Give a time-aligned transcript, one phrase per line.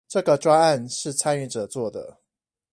[0.07, 2.17] 這個專案是參與者做的